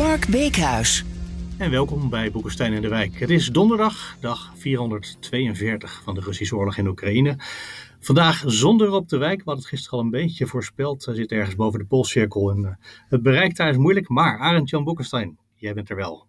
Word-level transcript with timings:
Mark 0.00 0.28
Beekhuis. 0.28 1.04
En 1.58 1.70
welkom 1.70 2.10
bij 2.10 2.30
Boekenstein 2.30 2.72
en 2.72 2.82
de 2.82 2.88
Wijk. 2.88 3.18
Het 3.18 3.30
is 3.30 3.46
donderdag, 3.46 4.16
dag 4.20 4.52
442 4.56 6.02
van 6.04 6.14
de 6.14 6.20
Russische 6.20 6.56
oorlog 6.56 6.76
in 6.76 6.86
Oekraïne. 6.86 7.36
Vandaag 7.98 8.42
zonder 8.46 8.90
op 8.90 9.08
de 9.08 9.18
wijk, 9.18 9.36
we 9.36 9.42
hadden 9.44 9.62
het 9.62 9.72
gisteren 9.72 9.98
al 9.98 10.04
een 10.04 10.10
beetje 10.10 10.46
voorspeld. 10.46 11.04
Hij 11.04 11.14
zit 11.14 11.32
ergens 11.32 11.54
boven 11.54 11.78
de 11.78 11.84
Poolcirkel 11.84 12.50
en 12.50 12.58
uh, 12.58 12.70
het 13.08 13.22
bereik 13.22 13.56
daar 13.56 13.70
is 13.70 13.76
moeilijk. 13.76 14.08
Maar 14.08 14.38
Arend-Jan 14.38 14.84
Boekenstein, 14.84 15.38
jij 15.54 15.74
bent 15.74 15.90
er 15.90 15.96
wel. 15.96 16.26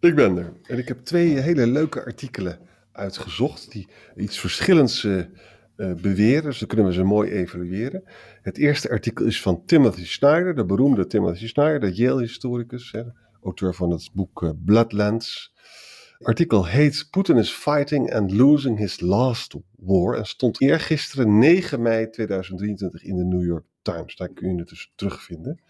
Ik 0.00 0.14
ben 0.14 0.36
er. 0.36 0.52
En 0.66 0.78
ik 0.78 0.88
heb 0.88 0.98
twee 0.98 1.38
hele 1.38 1.66
leuke 1.66 2.04
artikelen 2.04 2.58
uitgezocht 2.92 3.72
die 3.72 3.88
iets 4.16 4.38
verschillends 4.38 5.04
uh, 5.04 5.22
beweren. 5.76 6.42
Dus 6.42 6.58
dan 6.58 6.68
kunnen 6.68 6.86
we 6.86 6.92
ze 6.92 7.02
mooi 7.02 7.30
evalueren. 7.30 8.02
Het 8.42 8.58
eerste 8.58 8.90
artikel 8.90 9.24
is 9.24 9.42
van 9.42 9.64
Timothy 9.64 10.04
Snyder, 10.04 10.54
de 10.54 10.64
beroemde 10.64 11.06
Timothy 11.06 11.46
Snyder, 11.46 11.80
de 11.80 11.92
Yale-historicus, 11.92 12.94
auteur 13.42 13.74
van 13.74 13.90
het 13.90 14.10
boek 14.12 14.42
uh, 14.42 14.50
Bloodlands. 14.64 15.52
Artikel 16.18 16.66
heet 16.66 17.08
Putin 17.10 17.36
is 17.36 17.50
fighting 17.50 18.14
and 18.14 18.32
losing 18.32 18.78
his 18.78 19.00
last 19.00 19.54
war 19.76 20.16
en 20.16 20.26
stond 20.26 20.60
eergisteren 20.60 21.38
9 21.38 21.82
mei 21.82 22.10
2023 22.10 23.02
in 23.02 23.16
de 23.16 23.24
New 23.24 23.44
York 23.44 23.64
Times. 23.82 24.16
Daar 24.16 24.28
kun 24.28 24.48
je 24.48 24.58
het 24.58 24.68
dus 24.68 24.92
terugvinden. 24.94 25.62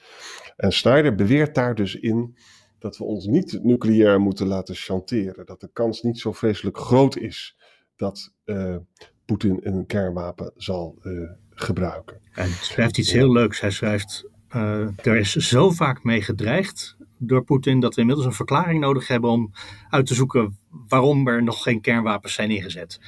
En 0.57 0.73
Snyder 0.73 1.15
beweert 1.15 1.55
daar 1.55 1.75
dus 1.75 1.95
in 1.95 2.37
dat 2.79 2.97
we 2.97 3.05
ons 3.05 3.27
niet 3.27 3.59
nucleair 3.63 4.21
moeten 4.21 4.47
laten 4.47 4.75
chanteren. 4.75 5.47
Dat 5.47 5.61
de 5.61 5.71
kans 5.73 6.03
niet 6.03 6.19
zo 6.19 6.33
vreselijk 6.33 6.79
groot 6.79 7.17
is 7.17 7.57
dat 7.97 8.33
uh, 8.45 8.77
Poetin 9.25 9.61
een 9.63 9.87
kernwapen 9.87 10.53
zal 10.57 10.99
uh, 11.03 11.31
gebruiken. 11.51 12.21
Hij 12.31 12.49
schrijft 12.49 12.99
iets 12.99 13.13
heel 13.13 13.33
leuks. 13.33 13.61
Hij 13.61 13.71
schrijft: 13.71 14.25
uh, 14.57 15.07
Er 15.07 15.17
is 15.17 15.33
zo 15.33 15.71
vaak 15.71 16.05
mee 16.05 16.23
gedreigd 16.23 16.97
door 17.19 17.45
Poetin 17.45 17.81
dat 17.81 17.95
we 17.95 18.01
inmiddels 18.01 18.27
een 18.27 18.35
verklaring 18.35 18.81
nodig 18.81 19.09
hebben 19.09 19.31
om 19.31 19.51
uit 19.89 20.07
te 20.07 20.15
zoeken 20.15 20.59
waarom 20.89 21.29
er 21.29 21.43
nog 21.43 21.63
geen 21.63 21.81
kernwapens 21.81 22.35
zijn 22.35 22.51
ingezet. 22.51 23.01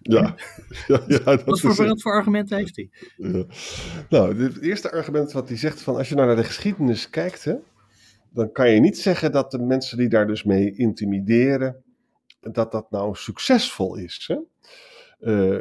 Ja, 0.00 0.34
ja, 0.86 1.02
ja 1.06 1.18
dat 1.18 1.44
wat, 1.44 1.60
voor, 1.60 1.86
wat 1.86 2.02
voor 2.02 2.12
argumenten 2.12 2.56
heeft 2.56 2.76
hij? 2.76 2.90
Ja. 3.16 3.44
Nou, 4.08 4.42
het 4.42 4.60
eerste 4.60 4.92
argument 4.92 5.32
wat 5.32 5.48
hij 5.48 5.56
zegt 5.56 5.82
van 5.82 5.96
als 5.96 6.08
je 6.08 6.14
nou 6.14 6.26
naar 6.26 6.36
de 6.36 6.44
geschiedenis 6.44 7.10
kijkt, 7.10 7.44
hè, 7.44 7.54
dan 8.30 8.52
kan 8.52 8.70
je 8.70 8.80
niet 8.80 8.98
zeggen 8.98 9.32
dat 9.32 9.50
de 9.50 9.58
mensen 9.58 9.98
die 9.98 10.08
daar 10.08 10.26
dus 10.26 10.44
mee 10.44 10.76
intimideren, 10.76 11.82
dat 12.40 12.72
dat 12.72 12.90
nou 12.90 13.14
succesvol 13.14 13.96
is. 13.96 14.24
Hè? 14.26 14.36
Uh, 15.20 15.58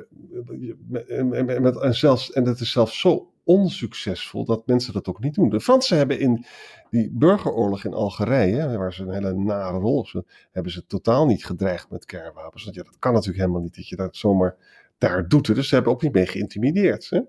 en, 1.08 1.62
met, 1.62 1.80
en, 1.80 1.96
zelfs, 1.96 2.32
en 2.32 2.44
dat 2.44 2.60
is 2.60 2.72
zelfs 2.72 3.00
zo 3.00 3.32
onsuccesvol 3.44 4.46
dat 4.46 4.68
mensen 4.68 4.94
dat 4.94 5.08
ook 5.08 5.20
niet 5.20 5.34
doen. 5.34 5.50
De 5.50 5.62
Fransen 5.62 5.98
hebben 5.98 6.20
in 6.20 6.46
die 6.90 7.12
burgeroorlog 7.12 7.86
in 7.86 7.94
Algerije, 7.94 8.78
waar 8.78 8.94
ze 8.94 9.04
een 9.04 9.14
hele 9.14 9.34
nare 9.34 9.78
rol 9.78 10.04
hebben, 10.04 10.32
hebben 10.52 10.72
ze 10.72 10.86
totaal 10.86 11.26
niet 11.26 11.46
gedreigd 11.46 11.90
met 11.90 12.06
kernwapens. 12.06 12.64
Want 12.64 12.76
ja, 12.76 12.84
dat 12.84 13.00
kan 13.00 13.14
natuurlijk 13.14 13.40
helemaal 13.40 13.62
niet 13.62 13.76
dat 13.76 13.88
je 13.88 13.96
dat 13.96 14.16
zomaar 14.16 14.56
daar 14.98 15.28
doet. 15.28 15.56
Dus 15.56 15.68
ze 15.68 15.76
hebben 15.76 15.94
ook 15.94 16.02
niet 16.02 16.14
mee 16.14 16.26
geïntimideerd. 16.26 17.10
Hè? 17.10 17.22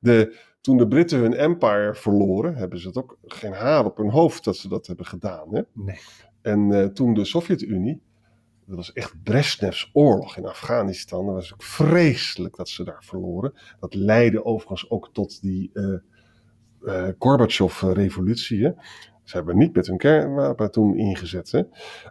De, 0.00 0.36
toen 0.60 0.76
de 0.76 0.88
Britten 0.88 1.18
hun 1.18 1.34
empire 1.34 1.94
verloren, 1.94 2.54
hebben 2.54 2.80
ze 2.80 2.86
het 2.86 2.96
ook 2.96 3.18
geen 3.24 3.52
haar 3.52 3.84
op 3.84 3.96
hun 3.96 4.10
hoofd 4.10 4.44
dat 4.44 4.56
ze 4.56 4.68
dat 4.68 4.86
hebben 4.86 5.06
gedaan. 5.06 5.54
Hè? 5.54 5.62
Nee. 5.72 5.98
En 6.42 6.70
uh, 6.70 6.84
toen 6.84 7.14
de 7.14 7.24
Sovjet-Unie, 7.24 8.02
dat 8.66 8.76
was 8.76 8.92
echt 8.92 9.22
Brezhnevs 9.22 9.90
oorlog 9.92 10.36
in 10.36 10.46
Afghanistan, 10.46 11.26
dat 11.26 11.34
was 11.34 11.52
ook 11.52 11.62
vreselijk 11.62 12.56
dat 12.56 12.68
ze 12.68 12.84
daar 12.84 13.04
verloren. 13.04 13.54
Dat 13.80 13.94
leidde 13.94 14.44
overigens 14.44 14.90
ook 14.90 15.10
tot 15.12 15.40
die 15.40 15.70
uh, 15.72 15.98
uh, 16.82 17.08
Gorbachev-revolutie. 17.18 18.74
Ze 19.24 19.36
hebben 19.36 19.56
niet 19.56 19.74
met 19.74 19.86
hun 19.86 19.96
kernwapen 19.96 20.70
toen 20.70 20.96
ingezet. 20.96 21.50
Hè? 21.50 21.62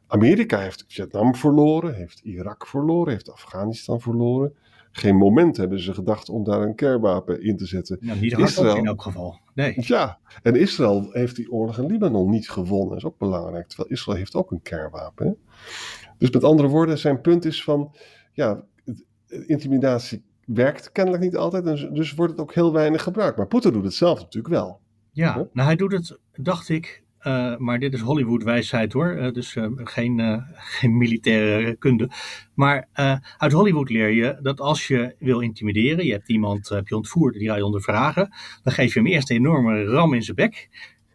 Amerika 0.07 0.59
heeft 0.59 0.85
Vietnam 0.88 1.35
verloren, 1.35 1.95
heeft 1.95 2.19
Irak 2.19 2.67
verloren, 2.67 3.13
heeft 3.13 3.31
Afghanistan 3.31 4.01
verloren 4.01 4.55
geen 4.97 5.16
moment 5.16 5.57
hebben 5.57 5.79
ze 5.79 5.93
gedacht 5.93 6.29
om 6.29 6.43
daar 6.43 6.61
een 6.61 6.75
kernwapen 6.75 7.41
in 7.41 7.57
te 7.57 7.66
zetten. 7.66 7.97
Nou, 8.01 8.19
niet 8.19 8.37
Israël 8.37 8.77
in 8.77 8.85
elk 8.85 9.01
geval. 9.01 9.39
Nee. 9.53 9.73
Ja, 9.77 10.19
en 10.41 10.55
Israël 10.55 11.09
heeft 11.11 11.35
die 11.35 11.51
oorlog 11.51 11.77
in 11.77 11.85
Libanon 11.85 12.29
niet 12.29 12.49
gewonnen. 12.49 12.89
Dat 12.89 12.97
is 12.97 13.05
ook 13.05 13.17
belangrijk. 13.17 13.67
Terwijl 13.67 13.89
Israël 13.89 14.17
heeft 14.17 14.35
ook 14.35 14.51
een 14.51 14.61
kernwapen. 14.61 15.25
Hè? 15.27 15.33
Dus 16.18 16.30
met 16.30 16.44
andere 16.44 16.68
woorden, 16.68 16.98
zijn 16.98 17.22
punt 17.22 17.46
is 17.46 17.64
van, 17.64 17.96
ja, 18.34 18.64
intimidatie 19.28 20.24
werkt 20.46 20.92
kennelijk 20.92 21.24
niet 21.24 21.38
altijd. 21.38 21.66
En 21.66 21.94
dus 21.94 22.14
wordt 22.14 22.31
het 22.31 22.42
ook 22.42 22.53
heel 22.53 22.74
weinig 22.74 23.03
gebruikt. 23.03 23.38
Maar 23.38 23.48
Poetin 23.48 23.74
doet 23.74 23.84
het 23.84 23.94
zelf 23.94 24.20
natuurlijk 24.20 24.53
wel. 24.53 24.80
Ja, 25.12 25.36
nou 25.36 25.68
hij 25.68 25.76
doet 25.76 25.92
het, 25.92 26.20
dacht 26.34 26.70
ik, 26.70 27.03
uh, 27.22 27.58
maar 27.58 27.80
dit 27.80 27.94
is 27.94 28.00
Hollywood-wijsheid 28.00 28.94
hoor, 28.94 29.16
uh, 29.16 29.31
dus 29.31 29.56
uh, 29.56 29.68
geen, 29.76 30.44
geen 30.80 30.98
militaire 30.98 31.76
kunde. 31.76 32.09
Maar 32.53 32.88
uit 33.38 33.52
Hollywood 33.52 33.90
leer 33.90 34.09
je 34.09 34.38
dat 34.42 34.59
als 34.59 34.88
je 34.88 35.16
wil 35.20 35.40
intimideren, 35.40 36.06
je 36.06 36.12
hebt 36.12 36.30
iemand 36.30 36.70
heb 36.70 36.88
je 36.88 36.96
ontvoerd, 36.96 37.34
die 37.34 37.47
ga 37.47 37.56
je 37.56 37.66
ondervragen, 37.66 38.30
dan 38.64 38.74
geef 38.74 38.94
je 38.94 39.00
hem 39.00 39.08
eerst 39.08 39.30
een 39.30 39.36
enorme 39.36 39.84
ram 39.84 40.14
in 40.14 40.22
zijn 40.22 40.36
bek. 40.36 40.70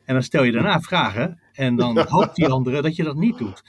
En 0.05 0.15
dan 0.15 0.23
stel 0.23 0.43
je 0.43 0.53
daarna 0.53 0.81
vragen 0.81 1.40
en 1.53 1.77
dan 1.77 1.99
hoopt 1.99 2.37
die 2.37 2.49
andere 2.49 2.83
dat 2.83 2.97
je 2.97 3.03
dat 3.03 3.17
niet 3.17 3.39
doet. 3.39 3.63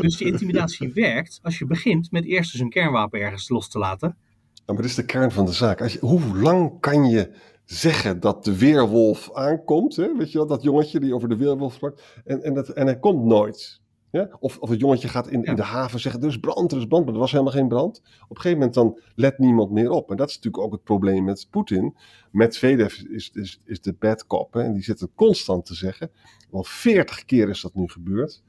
Dus 0.00 0.16
die 0.16 0.26
intimidatie 0.26 0.92
werkt 0.92 1.38
als 1.42 1.58
je 1.58 1.66
begint 1.66 2.10
met 2.10 2.24
eerst 2.24 2.52
eens 2.52 2.62
een 2.62 2.70
kernwapen 2.70 3.20
ergens 3.20 3.48
los 3.48 3.68
te 3.68 3.78
laten. 3.78 4.16
Ja, 4.54 4.72
maar 4.72 4.82
dit 4.82 4.90
is 4.90 4.94
de 4.94 5.04
kern 5.04 5.30
van 5.30 5.44
de 5.44 5.52
zaak. 5.52 5.80
Als 5.80 5.92
je, 5.92 5.98
hoe 6.00 6.36
lang 6.36 6.80
kan 6.80 7.04
je 7.04 7.30
zeggen 7.64 8.20
dat 8.20 8.44
de 8.44 8.58
weerwolf 8.58 9.32
aankomt. 9.32 9.96
Hè? 9.96 10.16
Weet 10.16 10.32
je 10.32 10.38
wel, 10.38 10.46
dat 10.46 10.62
jongetje 10.62 11.00
die 11.00 11.14
over 11.14 11.28
de 11.28 11.36
weerwolf 11.36 11.74
sprak. 11.74 11.98
En, 12.24 12.42
en, 12.42 12.54
dat, 12.54 12.68
en 12.68 12.86
hij 12.86 12.98
komt 12.98 13.24
nooit. 13.24 13.80
Ja? 14.14 14.28
Of, 14.40 14.58
of 14.58 14.68
het 14.68 14.80
jongetje 14.80 15.08
gaat 15.08 15.28
in, 15.28 15.44
in 15.44 15.54
de 15.54 15.62
haven 15.62 16.00
zeggen: 16.00 16.22
er 16.22 16.28
is 16.28 16.38
brand, 16.38 16.72
er 16.72 16.78
is 16.78 16.86
brand. 16.86 17.04
Maar 17.04 17.14
er 17.14 17.20
was 17.20 17.30
helemaal 17.30 17.52
geen 17.52 17.68
brand. 17.68 17.98
Op 17.98 18.30
een 18.30 18.36
gegeven 18.36 18.58
moment 18.58 18.74
dan 18.74 19.00
let 19.14 19.38
niemand 19.38 19.70
meer 19.70 19.90
op. 19.90 20.10
En 20.10 20.16
dat 20.16 20.28
is 20.28 20.34
natuurlijk 20.34 20.64
ook 20.64 20.72
het 20.72 20.82
probleem 20.82 21.24
met 21.24 21.46
Poetin. 21.50 21.96
Medvedev 22.30 22.98
is, 22.98 23.30
is, 23.30 23.60
is 23.64 23.80
de 23.80 23.92
bad 23.92 24.26
cop. 24.26 24.52
Hè? 24.52 24.62
En 24.62 24.72
die 24.72 24.82
zit 24.82 25.00
er 25.00 25.08
constant 25.14 25.66
te 25.66 25.74
zeggen. 25.74 26.10
Wel 26.50 26.64
veertig 26.64 27.24
keer 27.24 27.48
is 27.48 27.60
dat 27.60 27.74
nu 27.74 27.88
gebeurd. 27.88 28.42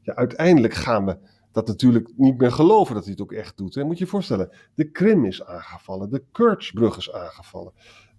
Ja, 0.00 0.14
uiteindelijk 0.14 0.74
gaan 0.74 1.06
we 1.06 1.18
dat 1.52 1.66
natuurlijk 1.66 2.12
niet 2.16 2.38
meer 2.38 2.52
geloven 2.52 2.94
dat 2.94 3.02
hij 3.02 3.12
het 3.12 3.22
ook 3.22 3.32
echt 3.32 3.56
doet. 3.56 3.74
Hè? 3.74 3.84
Moet 3.84 3.98
je 3.98 4.04
je 4.04 4.10
voorstellen: 4.10 4.50
de 4.74 4.90
Krim 4.90 5.24
is 5.24 5.44
aangevallen, 5.44 6.10
de 6.10 6.24
Kerchbrug 6.32 6.96
is 6.96 7.12
aangevallen. 7.12 7.72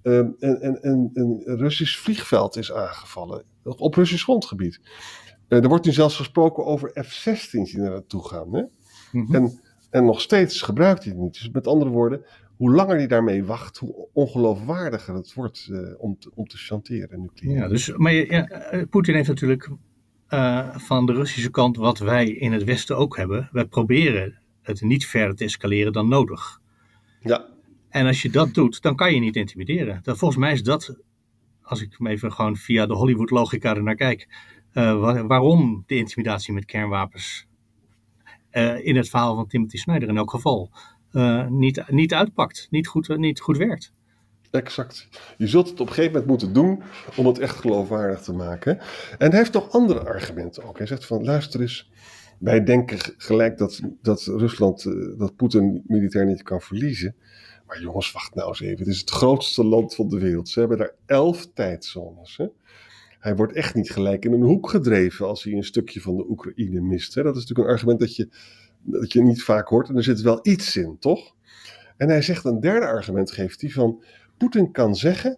Um, 0.03 0.36
en, 0.40 0.62
en, 0.62 0.81
en, 0.81 1.12
een 1.13 1.58
Russisch 1.58 2.00
vliegveld 2.00 2.56
is 2.56 2.74
aangevallen 2.74 3.44
op 3.63 3.96
Russisch 3.96 4.24
grondgebied. 4.24 4.80
Uh, 5.53 5.64
er 5.64 5.69
wordt 5.69 5.86
nu 5.86 5.91
zelfs 5.91 6.16
gesproken 6.16 6.66
over 6.66 6.90
F-16's 7.03 7.72
die 7.72 7.78
naar 7.78 7.91
naartoe 7.91 8.28
gaan. 8.28 8.53
Hè? 8.53 8.62
Mm 9.12 9.25
-hmm. 9.25 9.36
en, 9.36 9.59
en 9.90 10.06
nog 10.06 10.22
steeds 10.22 10.62
gebruikt 10.62 11.03
hij 11.03 11.14
het 11.14 11.22
niet. 11.22 11.34
Dus 11.34 11.50
met 11.50 11.68
andere 11.68 11.91
woorden, 11.91 12.25
hoe 12.58 12.72
langer 12.72 12.96
hij 12.96 13.08
daarmee 13.08 13.44
wacht, 13.44 13.78
hoe 13.78 14.08
ongeloofwaardiger 14.13 15.16
het 15.16 15.34
wordt 15.34 15.68
uh, 15.72 15.80
om, 15.97 16.18
te, 16.19 16.31
om 16.34 16.47
te 16.47 16.58
chanteren 16.58 17.22
nucleair. 17.22 17.58
Ja, 17.58 17.68
dus, 17.68 17.96
maar 17.96 18.13
ja, 18.13 18.47
Poetin 18.90 19.16
heeft 19.16 19.28
natuurlijk 19.28 19.69
uh, 20.30 20.75
van 20.78 21.06
de 21.06 21.13
Russische 21.13 21.50
kant 21.50 21.78
wat 21.78 22.00
wij 22.00 22.30
in 22.30 22.51
het 22.51 22.63
Westen 22.63 22.98
ook 22.98 23.18
hebben. 23.18 23.50
Wij 23.51 23.66
proberen 23.66 24.39
het 24.62 24.81
niet 24.81 25.06
verder 25.06 25.36
te 25.36 25.44
escaleren 25.44 25.94
dan 25.94 26.07
nodig. 26.07 26.62
Ja. 27.19 27.50
En 27.89 28.06
als 28.06 28.22
je 28.22 28.30
dat 28.30 28.54
doet, 28.54 28.81
dan 28.81 28.95
kan 28.95 29.13
je 29.13 29.19
niet 29.19 29.36
intimideren. 29.36 30.00
Dan, 30.04 30.18
volgens 30.18 30.39
mij 30.39 30.51
is 30.51 30.63
dat, 30.63 30.98
als 31.62 31.81
ik 31.81 31.98
even 32.00 32.31
gewoon 32.31 32.56
via 32.56 32.86
de 32.86 32.94
Hollywood-logica 32.94 33.75
er 33.75 33.83
naar 33.83 33.95
kijk, 33.95 34.28
waar, 34.74 35.28
waarom 35.28 35.84
de 35.88 35.96
intimidatie 35.96 36.54
met 36.54 36.66
kernwapens 36.66 37.48
uh, 38.52 38.86
in 38.86 38.96
het 38.96 39.10
verhaal 39.10 39.36
van 39.36 39.48
Timothy 39.48 39.78
Snyder 39.78 40.10
in 40.10 40.18
elk 40.18 40.31
geval 40.31 40.72
uh, 41.12 41.48
niet, 41.48 41.84
niet 41.88 42.14
uitpakt, 42.14 42.68
niet 42.70 42.88
goed, 42.88 43.18
niet 43.18 43.40
goed 43.40 43.58
werkt. 43.58 43.94
Exact. 44.52 45.08
Je 45.38 45.48
zult 45.48 45.70
het 45.70 45.80
op 45.80 45.88
een 45.88 45.94
gegeven 45.94 46.12
moment 46.12 46.30
moeten 46.30 46.54
doen 46.54 46.84
om 47.16 47.25
het 47.25 47.40
echt 47.40 47.56
geloofwaardig 47.56 48.22
te 48.22 48.34
maken. 48.34 48.80
En 49.18 49.30
hij 49.30 49.38
heeft 49.38 49.54
nog 49.54 49.72
andere 49.72 50.00
argumenten 50.00 50.64
ook. 50.64 50.78
Hij 50.78 50.88
zegt 50.88 51.06
van, 51.06 51.24
luister 51.24 51.62
eens, 51.62 51.92
wij 52.40 52.64
denken 52.64 52.98
gelijk 53.18 53.58
dat, 53.58 53.81
dat 54.02 54.24
Rusland, 54.24 54.84
dat 55.18 55.36
Poetin 55.36 55.84
militair 55.88 56.26
niet 56.26 56.44
kan 56.44 56.62
verliezen. 56.62 57.16
Maar 57.68 57.81
jongens, 57.81 58.12
wacht 58.12 58.36
nou 58.36 58.48
eens 58.48 58.62
even. 58.62 58.78
Het 58.78 58.88
is 58.88 59.00
het 59.00 59.10
grootste 59.10 59.66
land 59.66 59.96
van 59.96 60.10
de 60.10 60.19
wereld. 60.19 60.50
Ze 60.50 60.60
hebben 60.60 60.78
daar 60.78 60.94
elf 61.06 61.48
tijdzones. 61.54 62.38
Hè? 62.38 62.48
Hij 63.24 63.36
wordt 63.36 63.54
echt 63.54 63.75
niet 63.75 63.92
gelijk 63.92 64.25
in 64.25 64.34
een 64.34 64.42
hoek 64.42 64.70
gedreven 64.70 65.28
als 65.28 65.44
hij 65.44 65.54
een 65.54 65.64
stukje 65.64 66.02
van 66.02 66.18
de 66.18 66.30
Oekraïne 66.30 66.81
mist. 66.81 67.16
Hè? 67.16 67.24
Dat 67.24 67.36
is 67.36 67.42
natuurlijk 67.42 67.68
een 67.68 67.74
argument 67.74 68.00
dat 68.00 68.16
je, 68.16 68.30
dat 68.81 69.14
je 69.14 69.22
niet 69.22 69.44
vaak 69.44 69.68
hoort 69.68 69.90
en 69.90 69.96
er 69.96 70.04
zit 70.04 70.22
wel 70.22 70.40
iets 70.42 70.78
in, 70.78 70.98
toch? 71.00 71.36
En 71.98 72.10
hij 72.10 72.22
zegt 72.22 72.46
een 72.46 72.60
derde 72.60 72.86
argument, 72.86 73.31
geeft 73.31 73.62
hij 73.62 73.70
van, 73.70 74.04
Poetin 74.38 74.72
kan 74.72 74.96
zeggen, 74.96 75.38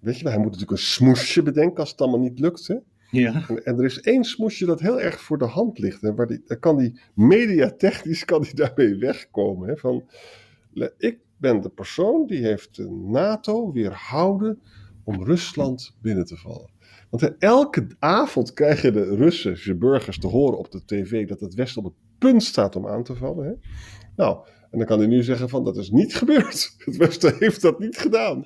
weet 0.00 0.18
je, 0.18 0.28
hij 0.28 0.36
moet 0.36 0.44
natuurlijk 0.44 0.70
een 0.70 0.78
smoesje 0.78 1.42
bedenken 1.42 1.78
als 1.78 1.90
het 1.90 2.00
allemaal 2.00 2.20
niet 2.20 2.38
lukt, 2.38 2.66
hè? 2.66 2.76
Ja. 3.10 3.48
En, 3.48 3.64
en 3.64 3.78
er 3.78 3.84
is 3.84 4.00
één 4.00 4.24
smoesje 4.24 4.66
dat 4.66 4.80
heel 4.80 5.00
erg 5.00 5.20
voor 5.20 5.38
de 5.38 5.44
hand 5.44 5.78
ligt. 5.78 6.02
En 6.02 6.14
waar 6.14 6.26
die, 6.26 6.42
daar 6.46 6.58
kan 6.58 6.76
die 6.76 7.00
mediatechnisch 7.14 8.24
kan 8.24 8.42
die 8.42 8.54
daarmee 8.64 8.96
wegkomen. 8.96 9.68
Hè? 9.68 9.76
Van, 9.76 10.04
ik 10.98 11.18
ben 11.36 11.60
de 11.60 11.68
persoon 11.70 12.26
die 12.26 12.42
heeft 12.42 12.76
de 12.76 12.90
NATO 12.90 13.72
weerhouden 13.72 14.60
om 15.04 15.24
Rusland 15.24 15.96
binnen 16.00 16.24
te 16.24 16.36
vallen. 16.36 16.74
Want 17.10 17.38
elke 17.38 17.86
avond 17.98 18.52
krijgen 18.52 18.92
de 18.92 19.16
Russische 19.16 19.74
burgers 19.74 20.18
te 20.18 20.26
horen 20.26 20.58
op 20.58 20.70
de 20.70 20.84
tv 20.84 21.28
dat 21.28 21.40
het 21.40 21.54
Westen 21.54 21.84
op 21.84 21.92
het 21.92 22.18
punt 22.18 22.42
staat 22.42 22.76
om 22.76 22.86
aan 22.86 23.02
te 23.04 23.14
vallen. 23.14 23.46
Hè? 23.46 23.52
Nou, 24.16 24.38
en 24.70 24.78
dan 24.78 24.86
kan 24.86 24.98
hij 24.98 25.08
nu 25.08 25.22
zeggen 25.22 25.48
van 25.48 25.64
dat 25.64 25.76
is 25.76 25.90
niet 25.90 26.16
gebeurd. 26.16 26.74
Het 26.84 26.96
Westen 26.96 27.34
heeft 27.38 27.62
dat 27.62 27.78
niet 27.78 27.98
gedaan. 27.98 28.44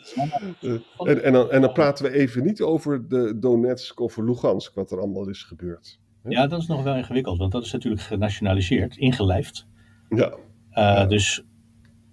Eh, 0.60 0.72
en, 0.98 1.24
en, 1.24 1.32
dan, 1.32 1.50
en 1.50 1.60
dan 1.60 1.72
praten 1.72 2.04
we 2.04 2.12
even 2.12 2.44
niet 2.44 2.60
over 2.60 3.08
de 3.08 3.38
Donetsk 3.38 4.00
of 4.00 4.16
Lugansk, 4.16 4.74
wat 4.74 4.90
er 4.90 4.98
allemaal 4.98 5.28
is 5.28 5.42
gebeurd. 5.42 6.00
ja, 6.28 6.46
dat 6.46 6.60
is 6.60 6.66
nog 6.66 6.82
wel 6.82 6.96
ingewikkeld, 6.96 7.38
want 7.38 7.52
dat 7.52 7.64
is 7.64 7.72
natuurlijk 7.72 8.02
genationaliseerd, 8.02 8.96
ingelijfd. 8.96 9.66
Ja, 10.08 10.36
Uh, 10.74 11.08
Dus 11.08 11.44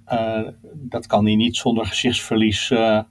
uh, 0.08 0.48
dat 0.74 1.08
kan 1.08 1.26
hij 1.26 1.36
niet 1.36 1.56
zonder 1.56 1.86
gezichtsverlies 1.86 2.68
ja. 2.68 3.08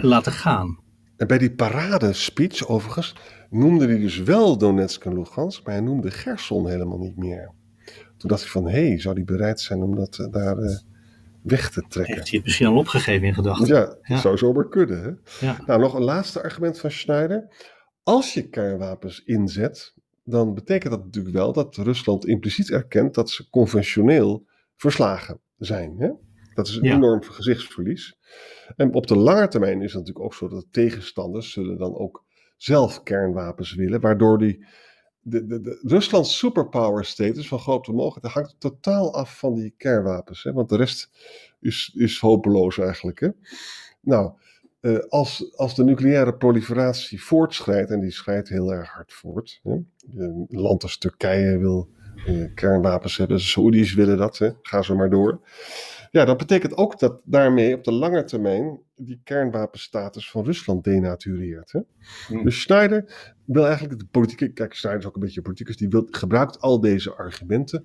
laten 0.00 0.32
gaan. 0.32 0.78
En 1.20 1.26
bij 1.26 1.38
die 1.38 1.54
paradespeech 1.54 2.68
overigens 2.68 3.14
noemde 3.50 3.86
hij 3.86 3.98
dus 3.98 4.18
wel 4.18 4.58
Donetsk 4.58 5.04
en 5.04 5.14
Lugansk, 5.14 5.64
maar 5.64 5.74
hij 5.74 5.82
noemde 5.82 6.10
Gerson 6.10 6.68
helemaal 6.68 6.98
niet 6.98 7.16
meer. 7.16 7.52
Toen 8.16 8.28
dacht 8.28 8.40
hij 8.40 8.50
van, 8.50 8.68
hé, 8.68 8.88
hey, 8.88 9.00
zou 9.00 9.14
hij 9.14 9.24
bereid 9.24 9.60
zijn 9.60 9.82
om 9.82 9.94
dat 9.94 10.28
daar 10.30 10.58
uh, 10.58 10.78
weg 11.42 11.70
te 11.70 11.84
trekken? 11.88 12.14
Heeft 12.14 12.28
hij 12.28 12.36
het 12.38 12.44
misschien 12.44 12.66
al 12.66 12.76
opgegeven 12.76 13.26
in 13.26 13.34
gedachten? 13.34 13.66
Ja, 13.66 13.96
ja. 14.02 14.16
zou 14.16 14.36
zomaar 14.36 14.68
kunnen. 14.68 15.02
Hè? 15.02 15.10
Ja. 15.46 15.56
Nou, 15.66 15.80
nog 15.80 15.94
een 15.94 16.02
laatste 16.02 16.42
argument 16.42 16.78
van 16.78 16.90
Schneider. 16.90 17.48
Als 18.02 18.34
je 18.34 18.48
kernwapens 18.48 19.22
inzet, 19.24 19.94
dan 20.24 20.54
betekent 20.54 20.92
dat 20.92 21.04
natuurlijk 21.04 21.34
wel 21.34 21.52
dat 21.52 21.76
Rusland 21.76 22.26
impliciet 22.26 22.70
erkent 22.70 23.14
dat 23.14 23.30
ze 23.30 23.50
conventioneel 23.50 24.46
verslagen 24.76 25.40
zijn. 25.58 25.94
Hè? 25.98 26.10
Dat 26.60 26.68
is 26.68 26.76
een 26.76 26.88
ja. 26.88 26.94
enorm 26.94 27.22
gezichtsverlies. 27.22 28.16
En 28.76 28.94
op 28.94 29.06
de 29.06 29.16
lange 29.16 29.48
termijn 29.48 29.82
is 29.82 29.92
het 29.92 30.00
natuurlijk 30.00 30.24
ook 30.24 30.34
zo 30.34 30.48
dat 30.48 30.66
tegenstanders 30.70 31.52
zullen 31.52 31.78
dan 31.78 31.96
ook 31.96 32.24
zelf 32.56 33.02
kernwapens 33.02 33.74
willen, 33.74 34.00
waardoor 34.00 34.38
die 34.38 34.64
de, 35.20 35.46
de, 35.46 35.60
de 35.60 35.80
Ruslands 35.82 36.38
superpower 36.38 37.04
status 37.04 37.48
van 37.48 37.58
grote 37.58 37.92
mogelijkheid 37.92 38.34
hangt 38.34 38.60
totaal 38.60 39.14
af 39.14 39.38
van 39.38 39.54
die 39.54 39.74
kernwapens. 39.76 40.42
Hè? 40.42 40.52
Want 40.52 40.68
de 40.68 40.76
rest 40.76 41.10
is, 41.60 41.92
is 41.94 42.18
hopeloos 42.18 42.78
eigenlijk. 42.78 43.20
Hè? 43.20 43.28
Nou, 44.00 44.32
uh, 44.80 44.98
als, 45.08 45.56
als 45.56 45.74
de 45.74 45.84
nucleaire 45.84 46.34
proliferatie 46.34 47.22
voortschrijdt, 47.22 47.90
en 47.90 48.00
die 48.00 48.10
schrijdt 48.10 48.48
heel 48.48 48.72
erg 48.72 48.90
hard 48.90 49.12
voort. 49.12 49.60
Hè? 49.62 49.72
Een 50.16 50.46
land 50.48 50.82
als 50.82 50.98
Turkije 50.98 51.58
wil 51.58 51.88
uh, 52.26 52.54
kernwapens 52.54 53.16
hebben, 53.16 53.36
de 53.36 53.42
Saoedi's 53.42 53.94
willen 53.94 54.16
dat, 54.16 54.38
hè? 54.38 54.50
ga 54.62 54.82
zo 54.82 54.96
maar 54.96 55.10
door. 55.10 55.40
Ja, 56.10 56.24
dat 56.24 56.36
betekent 56.36 56.76
ook 56.76 56.98
dat 56.98 57.20
daarmee 57.24 57.74
op 57.74 57.84
de 57.84 57.92
lange 57.92 58.24
termijn 58.24 58.80
die 58.96 59.20
kernwapenstatus 59.24 60.30
van 60.30 60.44
Rusland 60.44 60.84
denatureert. 60.84 61.72
Hè? 61.72 61.80
Hmm. 62.26 62.44
Dus 62.44 62.60
Schneider 62.60 63.32
wil 63.44 63.66
eigenlijk 63.66 63.98
de 63.98 64.06
politieke, 64.10 64.52
kijk, 64.52 64.74
Schneider 64.74 65.02
is 65.02 65.08
ook 65.08 65.14
een 65.14 65.22
beetje 65.22 65.42
politicus, 65.42 65.76
die 65.76 65.88
wil, 65.88 66.06
gebruikt 66.10 66.60
al 66.60 66.80
deze 66.80 67.14
argumenten 67.14 67.84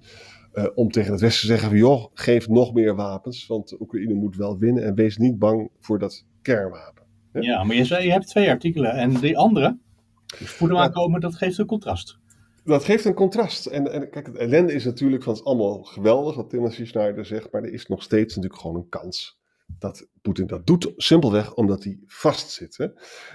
uh, 0.53 0.65
om 0.75 0.91
tegen 0.91 1.11
het 1.11 1.21
Westen 1.21 1.41
te 1.41 1.47
zeggen 1.47 1.69
van 1.69 1.77
joh, 1.77 2.05
geef 2.13 2.47
nog 2.47 2.73
meer 2.73 2.95
wapens, 2.95 3.47
want 3.47 3.81
Oekraïne 3.81 4.13
moet 4.13 4.35
wel 4.35 4.57
winnen 4.57 4.83
en 4.83 4.95
wees 4.95 5.17
niet 5.17 5.39
bang 5.39 5.69
voor 5.79 5.99
dat 5.99 6.25
kernwapen. 6.41 7.03
Hè? 7.31 7.39
Ja, 7.39 7.63
maar 7.63 7.75
je 7.75 7.85
zei, 7.85 8.05
je 8.05 8.11
hebt 8.11 8.27
twee 8.27 8.49
artikelen 8.49 8.91
en 8.91 9.13
die 9.13 9.37
andere, 9.37 9.77
spoedig 10.25 10.77
aankomen, 10.77 11.21
dat 11.21 11.35
geeft 11.35 11.57
een 11.57 11.65
contrast. 11.65 12.19
Dat 12.65 12.83
geeft 12.83 13.05
een 13.05 13.13
contrast. 13.13 13.65
En, 13.65 13.91
en 13.91 14.09
kijk, 14.09 14.25
het 14.25 14.35
ellende 14.35 14.73
is 14.73 14.85
natuurlijk 14.85 15.23
van 15.23 15.33
het 15.33 15.41
is 15.41 15.47
allemaal 15.47 15.83
geweldig 15.83 16.35
wat 16.35 16.49
Timothy 16.49 16.85
Snyder 16.85 17.25
zegt, 17.25 17.51
maar 17.51 17.63
er 17.63 17.73
is 17.73 17.87
nog 17.87 18.03
steeds 18.03 18.35
natuurlijk 18.35 18.61
gewoon 18.61 18.75
een 18.75 18.89
kans 18.89 19.43
dat 19.67 20.07
Poetin 20.21 20.47
dat 20.47 20.67
doet, 20.67 20.93
simpelweg 20.95 21.53
omdat 21.53 21.83
hij 21.83 21.99
vastzit. 22.05 22.77
Hè? 22.77 22.87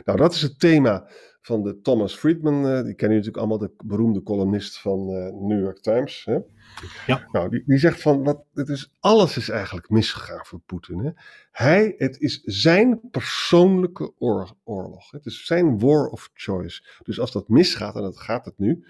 Nou, 0.05 0.19
dat 0.19 0.35
is 0.35 0.43
het 0.43 0.61
thema 0.61 1.09
van 1.41 1.63
de 1.63 1.81
Thomas 1.81 2.17
Friedman, 2.17 2.55
uh, 2.55 2.63
die 2.63 2.71
kennen 2.73 2.85
jullie 2.85 3.17
natuurlijk 3.17 3.37
allemaal, 3.37 3.59
de 3.59 3.73
beroemde 3.85 4.23
columnist 4.23 4.79
van 4.81 5.11
uh, 5.11 5.33
New 5.33 5.61
York 5.61 5.81
Times. 5.81 6.25
Hè? 6.25 6.39
Ja. 7.07 7.27
Nou, 7.33 7.49
die, 7.51 7.63
die 7.67 7.79
zegt 7.79 8.03
van, 8.03 8.25
wat, 8.25 8.45
het 8.55 8.69
is, 8.69 8.93
alles 9.01 9.37
is 9.37 9.49
eigenlijk 9.49 9.91
misgegaan 9.91 10.45
voor 10.47 10.61
Poetin. 10.61 10.99
Hè? 10.99 11.11
Hij, 11.51 11.95
het 11.97 12.21
is 12.21 12.41
zijn 12.45 13.01
persoonlijke 13.11 14.13
oor, 14.19 14.57
oorlog. 14.65 15.11
Het 15.11 15.27
is 15.27 15.47
zijn 15.47 15.79
war 15.79 16.07
of 16.07 16.31
choice. 16.35 16.85
Dus 17.03 17.21
als 17.21 17.33
dat 17.33 17.49
misgaat, 17.49 17.95
en 17.95 18.03
dat 18.03 18.21
gaat 18.21 18.45
het 18.45 18.59
nu, 18.59 18.85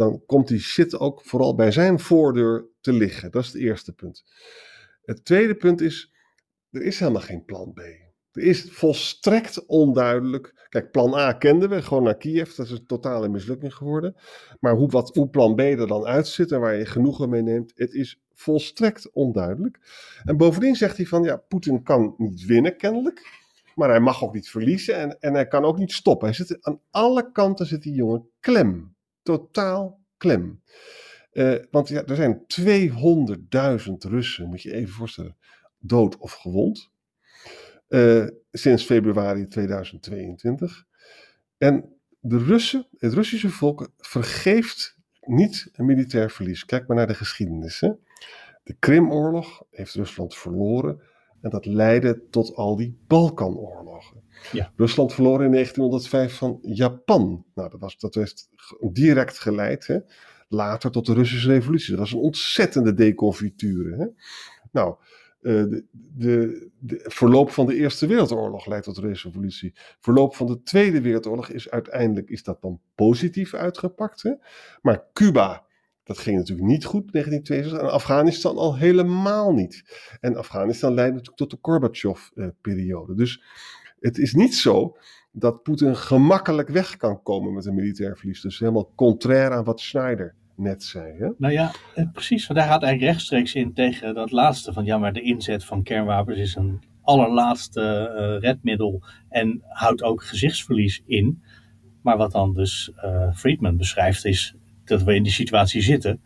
dan 0.00 0.22
komt 0.26 0.48
die 0.48 0.60
shit 0.60 0.98
ook 0.98 1.22
vooral 1.22 1.54
bij 1.54 1.70
zijn 1.70 1.98
voordeur 1.98 2.66
te 2.80 2.92
liggen. 2.92 3.30
Dat 3.30 3.42
is 3.42 3.52
het 3.52 3.62
eerste 3.62 3.92
punt. 3.92 4.24
Het 5.04 5.24
tweede 5.24 5.54
punt 5.54 5.80
is, 5.80 6.14
er 6.70 6.82
is 6.82 6.98
helemaal 6.98 7.20
geen 7.22 7.44
plan 7.44 7.72
B. 7.72 7.78
Er 8.32 8.42
is 8.42 8.62
volstrekt 8.70 9.66
onduidelijk. 9.66 10.66
Kijk, 10.68 10.90
plan 10.90 11.14
A 11.14 11.32
kenden 11.32 11.68
we, 11.68 11.82
gewoon 11.82 12.02
naar 12.02 12.16
Kiev. 12.16 12.54
Dat 12.54 12.66
is 12.66 12.72
een 12.72 12.86
totale 12.86 13.28
mislukking 13.28 13.74
geworden. 13.74 14.14
Maar 14.60 14.74
hoe, 14.74 14.88
wat, 14.88 15.14
hoe 15.14 15.28
plan 15.28 15.54
B 15.54 15.60
er 15.60 15.86
dan 15.86 16.06
uitziet 16.06 16.52
en 16.52 16.60
waar 16.60 16.76
je 16.76 16.86
genoegen 16.86 17.28
mee 17.28 17.42
neemt, 17.42 17.72
het 17.74 17.94
is 17.94 18.22
volstrekt 18.34 19.10
onduidelijk. 19.12 19.78
En 20.24 20.36
bovendien 20.36 20.76
zegt 20.76 20.96
hij 20.96 21.06
van, 21.06 21.22
ja, 21.22 21.36
Poetin 21.36 21.82
kan 21.82 22.14
niet 22.16 22.44
winnen 22.44 22.76
kennelijk. 22.76 23.38
Maar 23.74 23.88
hij 23.88 24.00
mag 24.00 24.24
ook 24.24 24.34
niet 24.34 24.48
verliezen 24.48 24.96
en, 24.96 25.20
en 25.20 25.34
hij 25.34 25.46
kan 25.46 25.64
ook 25.64 25.78
niet 25.78 25.92
stoppen. 25.92 26.28
Hij 26.28 26.36
zit, 26.36 26.58
aan 26.60 26.80
alle 26.90 27.32
kanten 27.32 27.66
zit 27.66 27.82
die 27.82 27.94
jongen 27.94 28.28
klem. 28.40 28.98
Totaal 29.22 30.00
klem. 30.16 30.62
Uh, 31.32 31.58
want 31.70 31.88
ja, 31.88 32.04
er 32.04 32.16
zijn 32.16 32.44
200.000 32.60 33.92
Russen, 33.98 34.48
moet 34.48 34.62
je 34.62 34.72
even 34.72 34.92
voorstellen, 34.92 35.36
dood 35.78 36.16
of 36.16 36.32
gewond. 36.32 36.90
Uh, 37.88 38.26
sinds 38.52 38.84
februari 38.84 39.46
2022. 39.46 40.84
En 41.58 42.00
de 42.20 42.38
Russen, 42.38 42.86
het 42.96 43.12
Russische 43.12 43.50
volk, 43.50 43.92
vergeeft 43.96 44.96
niet 45.20 45.68
een 45.72 45.84
militair 45.84 46.30
verlies. 46.30 46.64
Kijk 46.64 46.86
maar 46.86 46.96
naar 46.96 47.06
de 47.06 47.14
geschiedenis. 47.14 47.80
Hè? 47.80 47.90
De 48.62 48.76
Krimoorlog 48.78 49.64
heeft 49.70 49.94
Rusland 49.94 50.36
verloren. 50.36 51.00
En 51.40 51.50
dat 51.50 51.66
leidde 51.66 52.22
tot 52.30 52.54
al 52.54 52.76
die 52.76 52.98
Balkanoorlogen. 53.06 54.22
Ja. 54.52 54.72
Rusland 54.76 55.12
verloor 55.12 55.44
in 55.44 55.52
1905 55.52 56.34
van 56.34 56.58
Japan. 56.62 57.44
Nou, 57.54 57.70
dat, 57.70 57.80
was, 57.80 57.98
dat 57.98 58.14
heeft 58.14 58.48
direct 58.92 59.38
geleid 59.38 59.86
hè? 59.86 59.98
later 60.48 60.90
tot 60.90 61.06
de 61.06 61.14
Russische 61.14 61.48
revolutie. 61.48 61.90
Dat 61.90 61.98
was 61.98 62.12
een 62.12 62.18
ontzettende 62.18 62.94
deconfiture. 62.94 63.96
Hè? 63.96 64.06
Nou, 64.72 64.96
uh, 65.40 65.62
de, 65.62 65.84
de, 65.92 66.68
de, 66.78 67.04
verloop 67.04 67.50
van 67.50 67.66
de 67.66 67.74
Eerste 67.74 68.06
Wereldoorlog 68.06 68.66
leidt 68.66 68.84
tot 68.84 68.94
de 68.94 69.00
revolutie. 69.00 69.72
Verloop 70.00 70.34
van 70.34 70.46
de 70.46 70.62
Tweede 70.62 71.00
Wereldoorlog 71.00 71.48
is 71.48 71.70
uiteindelijk 71.70 72.28
is 72.28 72.42
dat 72.42 72.62
dan 72.62 72.80
positief 72.94 73.54
uitgepakt. 73.54 74.22
Hè? 74.22 74.32
Maar 74.82 75.04
Cuba, 75.12 75.64
dat 76.10 76.18
ging 76.18 76.36
natuurlijk 76.36 76.68
niet 76.68 76.84
goed 76.84 77.04
in 77.04 77.10
1962 77.12 77.88
en 77.88 77.94
Afghanistan 77.94 78.56
al 78.56 78.76
helemaal 78.76 79.52
niet. 79.52 79.84
En 80.20 80.36
Afghanistan 80.36 80.94
leidde 80.94 81.12
natuurlijk 81.12 81.38
tot 81.38 81.50
de 81.50 81.58
Gorbachev-periode. 81.62 83.14
Dus 83.14 83.42
het 84.00 84.18
is 84.18 84.34
niet 84.34 84.54
zo 84.54 84.96
dat 85.32 85.62
Poetin 85.62 85.96
gemakkelijk 85.96 86.68
weg 86.68 86.96
kan 86.96 87.22
komen 87.22 87.54
met 87.54 87.66
een 87.66 87.74
militair 87.74 88.16
verlies. 88.16 88.40
Dus 88.40 88.58
helemaal 88.58 88.92
contrair 88.94 89.52
aan 89.52 89.64
wat 89.64 89.80
Schneider 89.80 90.34
net 90.56 90.82
zei. 90.82 91.18
Hè? 91.18 91.28
Nou 91.38 91.52
ja, 91.52 91.72
precies. 92.12 92.46
Want 92.46 92.58
hij 92.58 92.68
gaat 92.68 92.82
eigenlijk 92.82 93.12
rechtstreeks 93.12 93.54
in 93.54 93.72
tegen 93.74 94.14
dat 94.14 94.30
laatste 94.30 94.72
van 94.72 94.84
ja, 94.84 94.98
maar 94.98 95.12
de 95.12 95.22
inzet 95.22 95.64
van 95.64 95.82
kernwapens 95.82 96.38
is 96.38 96.54
een 96.54 96.82
allerlaatste 97.02 97.80
uh, 97.80 98.48
redmiddel 98.48 99.02
en 99.28 99.62
houdt 99.68 100.02
ook 100.02 100.24
gezichtsverlies 100.24 101.02
in. 101.06 101.42
Maar 102.02 102.16
wat 102.16 102.32
dan 102.32 102.54
dus 102.54 102.92
uh, 103.04 103.32
Friedman 103.34 103.76
beschrijft 103.76 104.24
is 104.24 104.54
dat 104.84 105.02
we 105.02 105.14
in 105.14 105.22
die 105.22 105.32
situatie 105.32 105.82
zitten, 105.82 106.22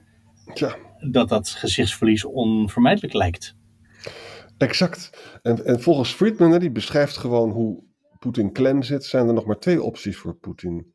ja. 0.54 0.76
dat 1.10 1.28
dat 1.28 1.48
gezichtsverlies 1.48 2.24
onvermijdelijk 2.24 3.12
lijkt. 3.12 3.56
Exact. 4.58 5.10
En, 5.42 5.64
en 5.64 5.80
volgens 5.80 6.12
Friedman, 6.12 6.58
die 6.58 6.70
beschrijft 6.70 7.16
gewoon 7.16 7.50
hoe 7.50 7.82
Poetin 8.18 8.52
klem 8.52 8.82
zit, 8.82 9.04
zijn 9.04 9.28
er 9.28 9.34
nog 9.34 9.46
maar 9.46 9.58
twee 9.58 9.82
opties 9.82 10.16
voor 10.16 10.34
Poetin. 10.34 10.94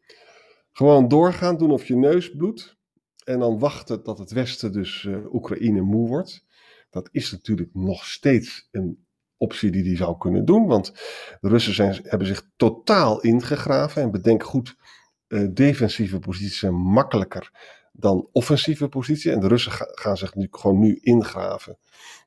Gewoon 0.72 1.08
doorgaan, 1.08 1.58
doen 1.58 1.72
of 1.72 1.86
je 1.86 1.96
neus 1.96 2.36
bloedt. 2.36 2.78
En 3.24 3.40
dan 3.40 3.60
wachten 3.60 4.04
dat 4.04 4.18
het 4.20 4.32
Westen 4.32 4.72
dus 4.72 5.04
uh, 5.04 5.34
Oekraïne 5.34 5.82
moe 5.82 6.08
wordt. 6.08 6.46
Dat 6.90 7.10
is 7.12 7.32
natuurlijk 7.32 7.70
nog 7.74 8.06
steeds 8.06 8.68
een 8.72 9.08
optie 9.38 9.72
die 9.72 9.84
hij 9.84 9.96
zou 9.96 10.18
kunnen 10.18 10.46
doen. 10.46 10.68
Want 10.68 10.94
de 11.40 11.48
Russen 11.48 11.74
zijn, 11.74 12.00
hebben 12.04 12.28
zich 12.28 12.50
totaal 12.56 13.22
ingegraven. 13.22 14.02
En 14.02 14.12
bedenk 14.12 14.44
goed, 14.44 14.76
defensieve 15.54 16.20
posities 16.20 16.60
zijn 16.60 16.76
makkelijker 16.76 17.52
dan 18.00 18.30
offensieve 18.32 18.88
posities. 18.88 19.32
En 19.32 19.40
de 19.40 19.48
Russen 19.48 19.72
gaan 19.76 20.18
zich 20.18 20.36
nu 20.36 20.48
gewoon 20.52 20.80
nu 20.80 21.00
ingraven. 21.02 21.78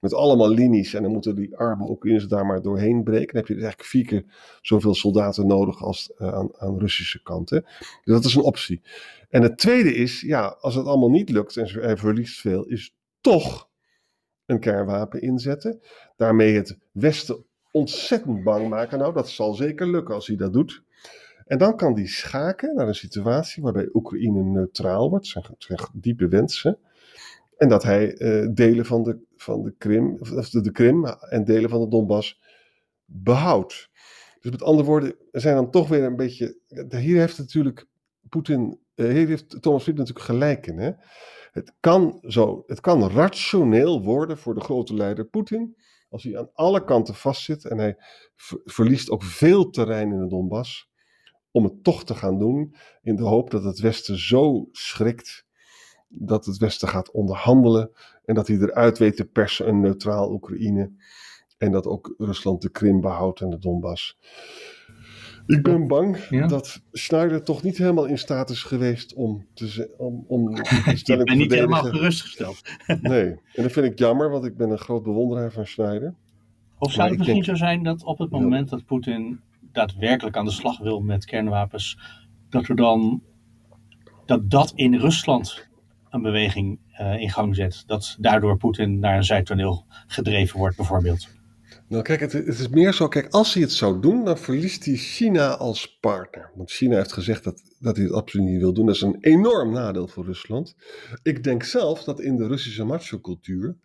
Met 0.01 0.15
allemaal 0.15 0.49
linies. 0.49 0.95
En 0.95 1.03
dan 1.03 1.13
moeten 1.13 1.35
die 1.35 1.57
armen 1.57 1.89
ook 1.89 2.05
eens 2.05 2.29
daar 2.29 2.47
maar 2.47 2.63
doorheen 2.63 3.03
breken. 3.03 3.27
Dan 3.27 3.37
heb 3.37 3.47
je 3.47 3.55
dus 3.55 3.63
eigenlijk 3.63 3.91
vier 3.91 4.07
keer 4.07 4.25
zoveel 4.61 4.95
soldaten 4.95 5.47
nodig 5.47 5.83
als 5.83 6.13
uh, 6.19 6.35
aan, 6.35 6.49
aan 6.59 6.79
Russische 6.79 7.23
kant. 7.23 7.51
Hè? 7.51 7.61
Dus 7.61 8.15
dat 8.15 8.25
is 8.25 8.35
een 8.35 8.43
optie. 8.43 8.83
En 9.29 9.43
het 9.43 9.59
tweede 9.59 9.95
is, 9.95 10.21
ja, 10.21 10.57
als 10.61 10.75
het 10.75 10.87
allemaal 10.87 11.11
niet 11.11 11.31
lukt 11.31 11.57
en 11.57 11.69
hij 11.81 11.97
verliest 11.97 12.41
veel, 12.41 12.65
is 12.65 12.95
toch 13.21 13.69
een 14.47 14.61
kernwapen 14.61 15.21
inzetten. 15.21 15.81
Daarmee 16.17 16.55
het 16.55 16.79
Westen 16.93 17.45
ontzettend 17.71 18.43
bang 18.45 18.69
maken. 18.69 18.99
Nou, 18.99 19.13
dat 19.13 19.29
zal 19.29 19.55
zeker 19.55 19.91
lukken 19.91 20.15
als 20.15 20.27
hij 20.27 20.37
dat 20.37 20.53
doet. 20.53 20.83
En 21.47 21.59
dan 21.59 21.77
kan 21.77 21.95
hij 21.95 22.07
schaken 22.07 22.75
naar 22.75 22.89
een 22.89 22.95
situatie 22.95 23.63
waarbij 23.63 23.89
Oekraïne 23.93 24.43
neutraal 24.43 25.11
wordt. 25.11 25.27
zijn, 25.27 25.45
zijn 25.59 25.79
diepe 25.93 26.29
wensen. 26.29 26.79
En 27.57 27.69
dat 27.69 27.83
hij 27.83 28.21
uh, 28.21 28.49
delen 28.55 28.87
van 28.87 29.03
de, 29.03 29.19
van 29.37 29.63
de 29.63 29.75
Krim, 29.79 30.17
of 30.21 30.51
de, 30.51 30.61
de 30.61 30.73
Krim 30.73 31.05
en 31.07 31.45
delen 31.45 31.71
van 31.71 31.81
de 31.81 31.89
Donbass 31.89 32.41
behoudt. 33.05 33.91
Dus 34.41 34.51
met 34.51 34.63
andere 34.63 34.89
woorden, 34.89 35.15
er 35.31 35.41
zijn 35.41 35.55
dan 35.55 35.71
toch 35.71 35.89
weer 35.89 36.03
een 36.03 36.17
beetje. 36.17 36.59
Hier 36.89 37.19
heeft 37.19 37.39
natuurlijk 37.39 37.87
Poetin, 38.29 38.79
uh, 38.95 39.09
hier 39.13 39.29
heeft 39.29 39.63
Thomas 39.63 39.83
Fried 39.83 39.97
natuurlijk 39.97 40.27
gelijk 40.27 40.67
in. 40.67 40.79
Hè? 40.79 40.91
Het 41.53 41.75
kan 41.81 42.19
zo, 42.27 42.63
het 42.67 42.81
kan 42.81 43.11
rationeel 43.11 44.03
worden 44.03 44.39
voor 44.39 44.55
de 44.55 44.61
grote 44.61 44.95
leider 44.95 45.25
Poetin. 45.25 45.77
Als 46.09 46.23
hij 46.23 46.39
aan 46.39 46.51
alle 46.53 46.85
kanten 46.85 47.15
vastzit 47.15 47.65
en 47.65 47.79
hij 47.79 47.97
verliest 48.65 49.11
ook 49.11 49.23
veel 49.23 49.71
terrein 49.71 50.13
in 50.13 50.19
de 50.19 50.27
Donbass. 50.27 50.92
Om 51.53 51.65
het 51.65 51.85
toch 51.85 52.05
te 52.05 52.15
gaan 52.15 52.39
doen 52.39 52.75
in 53.03 53.17
de 53.17 53.23
hoop 53.23 53.51
dat 53.51 53.65
het 53.65 53.81
Westen 53.81 54.19
zo 54.19 54.69
schrikt 54.73 55.47
dat 56.09 56.47
het 56.47 56.57
Westen 56.57 56.89
gaat 56.89 57.11
onderhandelen 57.11 57.91
en 58.25 58.35
dat 58.35 58.49
hij 58.49 58.57
eruit 58.57 58.99
weet 58.99 59.17
te 59.17 59.25
persen 59.25 59.69
een 59.69 59.81
neutraal 59.81 60.33
Oekraïne 60.33 60.91
en 61.59 61.73
dat 61.73 61.87
ook 61.87 62.15
Rusland 62.19 62.63
de 62.63 62.71
Krim 62.71 63.01
behoudt 63.01 63.41
en 63.41 63.51
de 63.51 63.59
Donbass. 63.59 64.19
Ik 65.47 65.63
ben 65.63 65.87
bang 65.87 66.19
dat 66.47 66.83
Schneider 66.93 67.43
toch 67.43 67.63
niet 67.63 67.79
helemaal 67.79 68.05
in 68.05 68.19
staat 68.19 68.51
is 68.51 68.63
geweest 68.63 69.15
om 69.15 69.47
te 69.55 69.95
om, 69.99 70.25
om 70.29 70.57
stelling 70.95 71.29
te 71.29 71.35
niet 71.35 71.53
helemaal 71.53 71.83
gerustgesteld. 71.83 72.61
nee, 73.01 73.25
en 73.27 73.63
dat 73.63 73.73
vind 73.73 73.87
ik 73.87 73.99
jammer, 73.99 74.31
want 74.31 74.45
ik 74.45 74.57
ben 74.57 74.71
een 74.71 74.79
groot 74.79 75.03
bewonderaar 75.03 75.53
van 75.53 75.67
Schneider. 75.67 76.15
Of 76.79 76.93
zou 76.93 77.09
het 77.09 77.19
misschien 77.19 77.45
zo 77.45 77.55
zijn 77.55 77.83
dat 77.83 78.05
op 78.05 78.19
het 78.19 78.31
moment 78.31 78.69
dat 78.69 78.85
Poetin 78.85 79.41
daadwerkelijk 79.73 80.37
aan 80.37 80.45
de 80.45 80.51
slag 80.51 80.79
wil 80.79 81.01
met 81.01 81.25
kernwapens, 81.25 81.99
dat 82.49 82.69
er 82.69 82.77
dan 82.77 83.23
dat 84.27 84.51
dat 84.51 84.73
in 84.75 84.95
Rusland 84.95 85.69
een 86.11 86.23
beweging 86.23 86.79
uh, 87.01 87.21
in 87.21 87.31
gang 87.31 87.57
zet, 87.57 87.83
dat 87.87 88.17
daardoor 88.21 88.57
Poetin 88.57 88.99
naar 88.99 89.17
een 89.17 89.25
zijtoneel 89.25 89.85
gedreven 90.07 90.59
wordt 90.59 90.77
bijvoorbeeld? 90.77 91.29
Nou, 91.89 92.03
kijk, 92.03 92.21
het, 92.21 92.33
het, 92.33 92.59
is 92.59 92.69
meer 92.69 92.93
zo. 92.93 93.09
Kijk, 93.09 93.29
als 93.29 93.55
hij 93.55 93.63
het 93.63 93.73
zou 93.73 94.01
doen, 94.01 94.25
dan 94.25 94.39
verliest 94.39 94.85
hij 94.85 94.95
China 94.95 95.57
als 95.57 95.99
partner. 96.01 96.51
Want 96.55 96.71
China 96.71 96.97
heeft 96.97 97.13
gezegd 97.13 97.45
dat, 97.45 97.63
dat 97.79 97.97
hij 97.97 98.05
het 98.05 98.15
absoluut 98.15 98.47
niet 98.47 98.61
wil 98.61 98.73
doen. 98.73 98.87
Dat 98.87 98.95
is 98.95 99.01
een 99.01 99.19
enorm 99.21 99.73
nadeel 99.73 100.09
voor 100.09 100.25
Rusland. 100.25 100.75
Ik 101.23 101.45
denk 101.45 101.63
zelf 101.63 102.05
dat 102.05 102.21
in 102.21 102.37
de 102.37 102.47
Russische 102.47 102.85
macho-cultuur. 102.85 103.77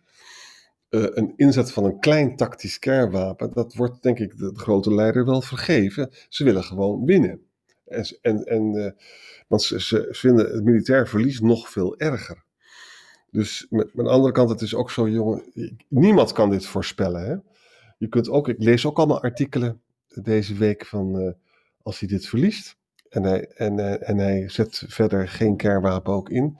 Uh, 0.90 1.06
een 1.10 1.32
inzet 1.36 1.72
van 1.72 1.84
een 1.84 1.98
klein 2.00 2.36
tactisch 2.36 2.78
kernwapen. 2.78 3.52
dat 3.52 3.74
wordt 3.74 4.02
denk 4.02 4.18
ik 4.18 4.38
de, 4.38 4.50
grote 4.54 4.94
leider 4.94 5.24
wel 5.24 5.40
vergeven. 5.40 6.10
Ze 6.28 6.44
willen 6.44 6.64
gewoon 6.64 7.04
winnen. 7.04 7.40
En, 7.86 8.18
en, 8.20 8.44
en, 8.44 8.74
uh, 8.74 8.90
want 9.48 9.62
ze, 9.62 10.08
vinden 10.10 10.54
het 10.54 10.64
militair 10.64 11.08
verlies 11.08 11.40
nog 11.40 11.70
veel 11.70 11.98
erger. 11.98 12.44
Dus 13.30 13.66
met, 13.70 13.94
met 13.94 14.04
de 14.04 14.12
andere 14.12 14.32
kant, 14.32 14.50
het 14.50 14.60
is 14.60 14.74
ook 14.74 14.90
zo, 14.90 15.08
jongen. 15.08 15.42
Niemand 15.88 16.32
kan 16.32 16.50
dit 16.50 16.66
voorspellen. 16.66 17.26
Hè? 17.26 17.36
Je 17.98 18.08
kunt 18.08 18.28
ook, 18.28 18.48
ik 18.48 18.62
lees 18.62 18.86
ook 18.86 18.96
allemaal 18.96 19.22
artikelen 19.22 19.80
deze 20.22 20.54
week 20.54 20.86
van 20.86 21.20
uh, 21.20 21.30
als 21.82 21.98
hij 21.98 22.08
dit 22.08 22.26
verliest 22.26 22.76
en 23.08 23.22
hij, 23.22 23.46
en, 23.46 24.00
en 24.06 24.18
hij 24.18 24.48
zet 24.48 24.84
verder 24.86 25.28
geen 25.28 25.56
kernwapen 25.56 26.12
ook 26.12 26.30
in, 26.30 26.58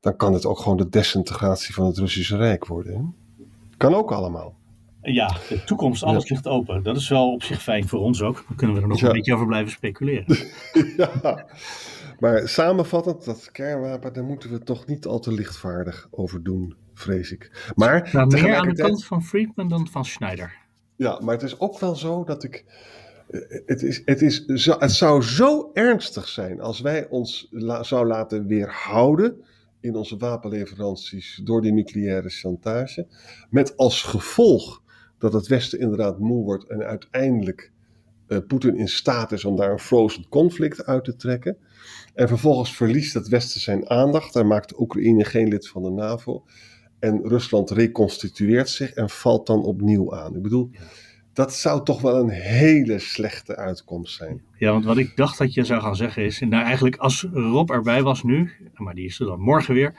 dan 0.00 0.16
kan 0.16 0.32
het 0.32 0.46
ook 0.46 0.58
gewoon 0.58 0.76
de 0.76 0.88
desintegratie 0.88 1.74
van 1.74 1.86
het 1.86 1.98
Russische 1.98 2.36
Rijk 2.36 2.66
worden. 2.66 2.94
Hè? 2.94 3.24
Kan 3.76 3.94
ook 3.94 4.12
allemaal. 4.12 4.54
Ja, 5.12 5.36
de 5.48 5.64
toekomst, 5.64 6.02
alles 6.02 6.28
ja. 6.28 6.34
ligt 6.34 6.46
open. 6.46 6.82
Dat 6.82 6.96
is 6.96 7.08
wel 7.08 7.32
op 7.32 7.42
zich 7.42 7.62
fijn 7.62 7.88
voor 7.88 8.00
ons 8.00 8.22
ook. 8.22 8.44
Dan 8.48 8.56
kunnen 8.56 8.76
we 8.76 8.82
er 8.82 8.88
nog 8.88 9.00
ja. 9.00 9.06
een 9.06 9.12
beetje 9.12 9.34
over 9.34 9.46
blijven 9.46 9.70
speculeren. 9.70 10.36
ja, 10.96 11.46
maar 12.18 12.48
samenvattend, 12.48 13.24
dat 13.24 13.50
kernwapen, 13.52 14.12
daar 14.12 14.24
moeten 14.24 14.50
we 14.50 14.58
toch 14.58 14.86
niet 14.86 15.06
al 15.06 15.18
te 15.18 15.32
lichtvaardig 15.32 16.08
over 16.10 16.42
doen, 16.42 16.76
vrees 16.94 17.32
ik. 17.32 17.72
Maar 17.74 18.08
nou, 18.12 18.26
meer 18.26 18.56
aan 18.56 18.68
de 18.68 18.74
kant 18.74 19.04
van 19.04 19.24
Friedman 19.24 19.68
dan 19.68 19.88
van 19.88 20.04
Schneider. 20.04 20.56
Ja, 20.96 21.20
maar 21.20 21.34
het 21.34 21.42
is 21.42 21.60
ook 21.60 21.78
wel 21.78 21.96
zo 21.96 22.24
dat 22.24 22.44
ik. 22.44 22.64
Het, 23.66 23.82
is, 23.82 24.02
het, 24.04 24.22
is 24.22 24.44
zo, 24.44 24.76
het 24.78 24.92
zou 24.92 25.22
zo 25.22 25.70
ernstig 25.72 26.28
zijn 26.28 26.60
als 26.60 26.80
wij 26.80 27.08
ons 27.08 27.46
la, 27.50 27.82
zou 27.82 28.06
laten 28.06 28.46
weerhouden 28.46 29.44
in 29.86 29.96
onze 29.96 30.16
wapenleveranties 30.16 31.40
door 31.44 31.62
die 31.62 31.72
nucleaire 31.72 32.28
chantage. 32.28 33.06
Met 33.50 33.76
als 33.76 34.02
gevolg 34.02 34.82
dat 35.18 35.32
het 35.32 35.46
Westen 35.46 35.78
inderdaad 35.78 36.18
moe 36.18 36.44
wordt 36.44 36.68
en 36.68 36.82
uiteindelijk 36.82 37.72
uh, 38.28 38.38
Poetin 38.46 38.76
in 38.76 38.88
staat 38.88 39.32
is 39.32 39.44
om 39.44 39.56
daar 39.56 39.72
een 39.72 39.78
frozen 39.78 40.28
conflict 40.28 40.86
uit 40.86 41.04
te 41.04 41.16
trekken. 41.16 41.56
En 42.14 42.28
vervolgens 42.28 42.76
verliest 42.76 43.14
het 43.14 43.28
Westen 43.28 43.60
zijn 43.60 43.90
aandacht 43.90 44.36
en 44.36 44.46
maakt 44.46 44.80
Oekraïne 44.80 45.24
geen 45.24 45.48
lid 45.48 45.68
van 45.68 45.82
de 45.82 45.90
NAVO. 45.90 46.44
En 46.98 47.28
Rusland 47.28 47.70
reconstitueert 47.70 48.68
zich 48.68 48.92
en 48.92 49.10
valt 49.10 49.46
dan 49.46 49.64
opnieuw 49.64 50.14
aan. 50.14 50.36
Ik 50.36 50.42
bedoel, 50.42 50.70
dat 51.36 51.54
zou 51.54 51.84
toch 51.84 52.00
wel 52.00 52.16
een 52.16 52.28
hele 52.28 52.98
slechte 52.98 53.56
uitkomst 53.56 54.16
zijn. 54.16 54.42
Ja, 54.58 54.72
want 54.72 54.84
wat 54.84 54.96
ik 54.96 55.16
dacht 55.16 55.38
dat 55.38 55.54
je 55.54 55.64
zou 55.64 55.80
gaan 55.80 55.96
zeggen 55.96 56.24
is, 56.24 56.40
nou 56.40 56.64
eigenlijk 56.64 56.96
als 56.96 57.26
Rob 57.32 57.70
erbij 57.70 58.02
was 58.02 58.22
nu, 58.22 58.52
maar 58.74 58.94
die 58.94 59.06
is 59.06 59.20
er 59.20 59.26
dan 59.26 59.40
morgen 59.40 59.74
weer, 59.74 59.94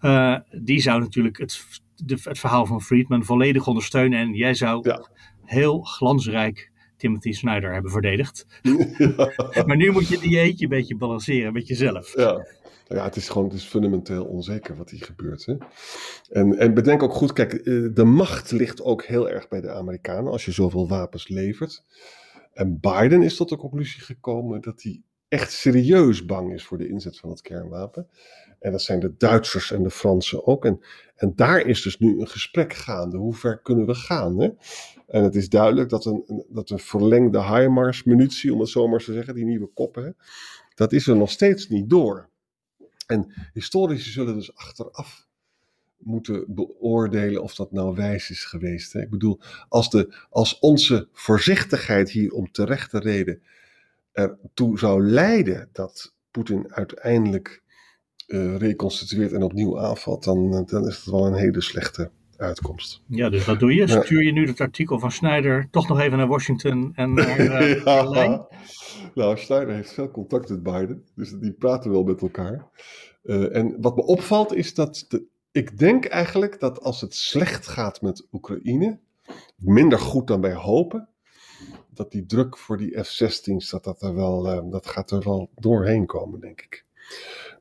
uh, 0.00 0.36
die 0.50 0.80
zou 0.80 1.00
natuurlijk 1.00 1.38
het, 1.38 1.60
de, 1.96 2.18
het 2.22 2.38
verhaal 2.38 2.66
van 2.66 2.82
Friedman 2.82 3.24
volledig 3.24 3.66
ondersteunen 3.66 4.18
en 4.18 4.34
jij 4.34 4.54
zou 4.54 4.88
ja. 4.88 5.08
heel 5.44 5.80
glansrijk 5.80 6.70
Timothy 6.96 7.32
Snyder 7.32 7.72
hebben 7.72 7.90
verdedigd. 7.90 8.46
Ja. 8.62 9.64
maar 9.66 9.76
nu 9.76 9.90
moet 9.90 10.08
je 10.08 10.18
die 10.18 10.38
eentje 10.38 10.64
een 10.64 10.70
beetje 10.70 10.96
balanceren 10.96 11.52
met 11.52 11.66
jezelf. 11.66 12.16
Ja. 12.16 12.46
Ja, 12.94 13.04
het 13.04 13.16
is 13.16 13.28
gewoon 13.28 13.48
het 13.48 13.56
is 13.56 13.64
fundamenteel 13.64 14.24
onzeker 14.24 14.76
wat 14.76 14.90
hier 14.90 15.04
gebeurt. 15.04 15.46
Hè? 15.46 15.56
En, 16.30 16.58
en 16.58 16.74
bedenk 16.74 17.02
ook 17.02 17.12
goed, 17.12 17.32
kijk, 17.32 17.52
eh, 17.52 17.84
de 17.94 18.04
macht 18.04 18.50
ligt 18.50 18.82
ook 18.82 19.04
heel 19.04 19.30
erg 19.30 19.48
bij 19.48 19.60
de 19.60 19.70
Amerikanen 19.70 20.32
als 20.32 20.44
je 20.44 20.52
zoveel 20.52 20.88
wapens 20.88 21.28
levert. 21.28 21.84
En 22.52 22.80
Biden 22.80 23.22
is 23.22 23.36
tot 23.36 23.48
de 23.48 23.56
conclusie 23.56 24.02
gekomen 24.02 24.60
dat 24.60 24.82
hij 24.82 25.02
echt 25.28 25.52
serieus 25.52 26.24
bang 26.24 26.52
is 26.52 26.64
voor 26.64 26.78
de 26.78 26.88
inzet 26.88 27.18
van 27.18 27.30
het 27.30 27.40
kernwapen. 27.40 28.08
En 28.58 28.72
dat 28.72 28.82
zijn 28.82 29.00
de 29.00 29.14
Duitsers 29.16 29.72
en 29.72 29.82
de 29.82 29.90
Fransen 29.90 30.46
ook. 30.46 30.64
En, 30.64 30.80
en 31.16 31.32
daar 31.36 31.66
is 31.66 31.82
dus 31.82 31.98
nu 31.98 32.20
een 32.20 32.28
gesprek 32.28 32.72
gaande. 32.72 33.16
Hoe 33.16 33.34
ver 33.34 33.58
kunnen 33.58 33.86
we 33.86 33.94
gaan? 33.94 34.40
Hè? 34.40 34.48
En 35.06 35.22
het 35.22 35.34
is 35.34 35.48
duidelijk 35.48 35.88
dat 35.88 36.04
een, 36.04 36.44
dat 36.48 36.70
een 36.70 36.78
verlengde 36.78 37.42
HIMARS-munitie, 37.44 38.52
om 38.52 38.60
het 38.60 38.68
zo 38.68 38.88
maar 38.88 39.04
te 39.04 39.12
zeggen, 39.12 39.34
die 39.34 39.44
nieuwe 39.44 39.70
koppen, 39.74 40.16
dat 40.74 40.92
is 40.92 41.06
er 41.06 41.16
nog 41.16 41.30
steeds 41.30 41.68
niet 41.68 41.90
door. 41.90 42.28
En 43.10 43.32
historici 43.52 44.10
zullen 44.10 44.34
dus 44.34 44.54
achteraf 44.54 45.28
moeten 45.98 46.44
beoordelen 46.48 47.42
of 47.42 47.54
dat 47.54 47.72
nou 47.72 47.94
wijs 47.94 48.30
is 48.30 48.44
geweest. 48.44 48.92
Hè? 48.92 49.00
Ik 49.00 49.10
bedoel, 49.10 49.40
als, 49.68 49.90
de, 49.90 50.14
als 50.30 50.58
onze 50.58 51.08
voorzichtigheid 51.12 52.10
hier 52.10 52.32
om 52.32 52.52
terechte 52.52 52.98
reden 52.98 53.42
ertoe 54.12 54.78
zou 54.78 55.02
leiden 55.02 55.68
dat 55.72 56.14
Poetin 56.30 56.74
uiteindelijk 56.74 57.62
uh, 58.26 58.56
reconstitueert 58.56 59.32
en 59.32 59.42
opnieuw 59.42 59.80
aanvalt, 59.80 60.24
dan, 60.24 60.64
dan 60.66 60.86
is 60.88 60.96
het 60.96 61.04
wel 61.04 61.26
een 61.26 61.34
hele 61.34 61.60
slechte 61.60 62.10
uitkomst. 62.40 63.02
Ja, 63.06 63.28
dus 63.28 63.44
wat 63.44 63.58
doe 63.58 63.74
je? 63.74 63.88
Stuur 63.88 64.22
je 64.22 64.32
nu 64.32 64.46
het 64.46 64.60
artikel 64.60 64.98
van 64.98 65.12
Snyder 65.12 65.68
toch 65.70 65.88
nog 65.88 66.00
even 66.00 66.18
naar 66.18 66.26
Washington 66.26 66.92
en 66.94 67.14
naar 67.14 67.40
uh, 67.40 67.84
ja. 68.14 68.46
Nou, 69.14 69.38
Snyder 69.38 69.74
heeft 69.74 69.92
veel 69.92 70.10
contact 70.10 70.48
met 70.48 70.62
Biden, 70.62 71.04
dus 71.14 71.30
die 71.30 71.52
praten 71.52 71.90
wel 71.90 72.02
met 72.02 72.20
elkaar. 72.22 72.68
Uh, 73.22 73.56
en 73.56 73.76
wat 73.80 73.96
me 73.96 74.02
opvalt 74.02 74.54
is 74.54 74.74
dat 74.74 75.04
de, 75.08 75.24
ik 75.52 75.78
denk 75.78 76.04
eigenlijk 76.04 76.60
dat 76.60 76.80
als 76.80 77.00
het 77.00 77.14
slecht 77.14 77.66
gaat 77.66 78.02
met 78.02 78.26
Oekraïne, 78.32 78.98
minder 79.56 79.98
goed 79.98 80.26
dan 80.26 80.40
wij 80.40 80.54
hopen, 80.54 81.08
dat 81.94 82.10
die 82.10 82.26
druk 82.26 82.58
voor 82.58 82.76
die 82.76 83.04
F-16's, 83.04 83.70
dat, 83.70 83.84
dat, 83.84 84.02
er 84.02 84.14
wel, 84.14 84.46
uh, 84.46 84.70
dat 84.70 84.86
gaat 84.86 85.10
er 85.10 85.22
wel 85.24 85.50
doorheen 85.54 86.06
komen, 86.06 86.40
denk 86.40 86.60
ik. 86.60 86.84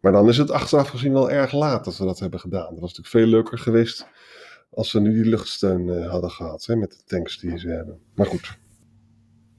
Maar 0.02 0.12
dan 0.12 0.30
is 0.30 0.38
het 0.38 0.52
achteraf 0.52 0.88
gezien 0.88 1.14
wel 1.14 1.32
erg 1.32 1.52
laat 1.52 1.86
dat 1.86 1.98
we 1.98 2.06
dat 2.06 2.20
hebben 2.20 2.40
gedaan. 2.40 2.70
Dat 2.70 2.80
was 2.80 2.98
natuurlijk 2.98 3.08
veel 3.08 3.26
leuker 3.26 3.58
geweest 3.58 4.08
als 4.70 4.90
ze 4.90 5.00
nu 5.00 5.14
die 5.14 5.26
luchtsteun 5.30 5.90
eh, 5.90 6.10
hadden 6.10 6.32
gehad 6.32 6.66
hè, 6.66 6.76
met 6.76 6.92
de 6.92 7.04
tanks 7.06 7.38
die 7.40 7.58
ze 7.58 7.68
hebben. 7.68 8.00
Maar 8.16 8.26
goed. 8.26 8.58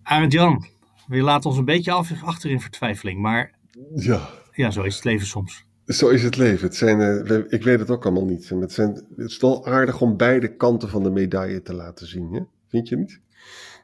Arend 0.02 0.32
Jan, 0.32 0.66
we 1.06 1.16
laten 1.20 1.50
ons 1.50 1.58
een 1.58 1.64
beetje 1.64 1.92
af, 1.92 2.22
achter 2.22 2.50
in 2.50 2.60
vertwijfeling. 2.60 3.20
Maar 3.20 3.54
Ja, 3.94 4.28
ja, 4.52 4.70
zo 4.70 4.82
is 4.82 4.94
het 4.94 5.04
leven 5.04 5.26
soms. 5.26 5.64
zo 5.86 6.08
is 6.08 6.22
het 6.22 6.36
leven. 6.36 6.66
Het 6.66 6.76
zijn, 6.76 7.00
eh, 7.26 7.38
ik 7.48 7.62
weet 7.62 7.78
het 7.78 7.90
ook 7.90 8.04
allemaal 8.04 8.24
niet. 8.24 8.48
Het, 8.48 8.72
zijn, 8.72 8.94
het 9.16 9.30
is 9.30 9.38
wel 9.38 9.66
aardig 9.66 10.00
om 10.00 10.16
beide 10.16 10.56
kanten 10.56 10.88
van 10.88 11.02
de 11.02 11.10
medaille 11.10 11.62
te 11.62 11.74
laten 11.74 12.06
zien. 12.06 12.32
Hè? 12.32 12.40
Vind 12.68 12.88
je 12.88 12.96
niet? 12.96 13.20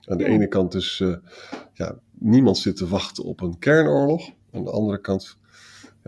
Aan 0.05 0.19
de 0.19 0.25
Ja. 0.25 0.31
ene 0.31 0.49
kant 0.49 0.73
dus, 0.73 1.01
eh, 1.01 1.17
ja, 1.73 1.99
niemand 2.19 2.59
zit 2.59 2.77
te 2.77 2.89
wachten 2.89 3.25
op 3.25 3.41
een 3.41 3.59
kernoorlog. 3.59 4.31
Aan 4.53 4.65
de 4.65 4.71
andere 4.71 5.01
kant, 5.01 5.39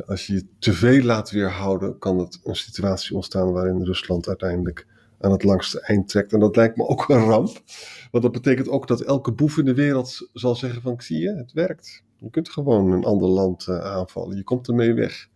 als 0.06 0.26
je 0.26 0.34
je 0.34 0.46
te 0.58 0.72
veel 0.72 1.02
laat 1.02 1.30
weerhouden, 1.30 1.98
kan 1.98 2.18
het 2.18 2.40
een 2.44 2.54
situatie 2.56 3.14
ontstaan 3.14 3.52
waarin 3.52 3.84
Rusland 3.84 4.28
uiteindelijk 4.28 4.86
aan 5.20 5.30
het 5.30 5.44
langste 5.44 5.80
eind 5.80 6.08
trekt. 6.08 6.32
En 6.32 6.40
dat 6.40 6.56
lijkt 6.56 6.76
me 6.76 6.86
ook 6.86 7.08
een 7.08 7.24
ramp. 7.24 7.62
Want 8.10 8.22
dat 8.24 8.32
betekent 8.32 8.68
ook 8.68 8.86
dat 8.86 9.00
elke 9.00 9.32
boef 9.32 9.58
in 9.58 9.64
de 9.64 9.74
wereld 9.74 10.28
zal 10.32 10.54
zeggen 10.54 10.82
van, 10.82 11.00
zie 11.00 11.18
je, 11.20 11.34
het 11.36 11.52
werkt. 11.52 12.02
Je 12.16 12.30
kunt 12.30 12.48
gewoon 12.48 12.92
een 12.92 13.04
ander 13.04 13.28
land 13.28 13.66
eh, 13.66 13.78
aanvallen. 13.80 14.36
Je 14.36 14.44
komt 14.44 14.68
ermee 14.68 14.94
weg. 14.94 15.28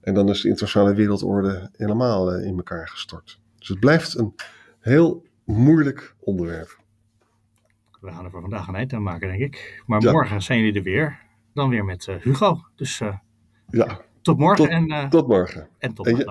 En 0.00 0.14
dan 0.14 0.28
is 0.28 0.40
de 0.40 0.48
internationale 0.48 0.94
wereldorde 0.94 1.68
helemaal 1.76 2.32
eh, 2.32 2.46
in 2.46 2.56
elkaar 2.56 2.88
gestort. 2.88 3.40
Dus 3.58 3.68
het 3.68 3.80
blijft 3.80 4.18
een 4.18 4.34
heel 4.80 5.26
moeilijk 5.44 6.14
onderwerp. 6.20 6.78
We 8.00 8.10
gaan 8.12 8.24
er 8.24 8.30
voor 8.30 8.40
vandaag 8.40 8.68
een 8.68 8.74
eind 8.74 8.92
aan 8.92 9.02
maken, 9.02 9.28
denk 9.28 9.40
ik. 9.40 9.82
Maar 9.86 10.02
Ja. 10.02 10.12
morgen 10.12 10.42
zijn 10.42 10.58
jullie 10.58 10.74
er 10.78 10.82
weer. 10.82 11.18
Dan 11.54 11.68
weer 11.68 11.84
met 11.84 12.08
eh, 12.08 12.16
Hugo. 12.16 12.60
Dus 12.76 12.98
Ja, 13.70 14.00
tot 14.22 14.38
morgen 14.38 14.56
Tot- 14.64 14.90
en, 14.90 15.08
tot 15.10 15.28
morgen. 15.28 15.68
en 15.78 15.94
tot 15.94 16.06
en. 16.06 16.26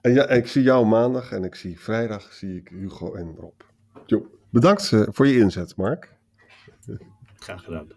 En 0.00 0.12
ja, 0.12 0.28
ik 0.28 0.46
zie 0.46 0.62
jou 0.62 0.86
maandag 0.86 1.32
en 1.32 1.44
ik 1.44 1.54
zie 1.54 1.80
vrijdag 1.80 2.32
zie 2.32 2.56
ik 2.56 2.68
Hugo 2.68 3.14
en 3.14 3.34
Rob. 3.38 3.60
Jo, 4.06 4.26
bedankt 4.50 4.92
eh, 4.92 5.02
voor 5.06 5.26
je 5.26 5.38
inzet, 5.38 5.76
Mark. 5.76 6.18
Graag 7.38 7.64
gedaan. 7.64 7.88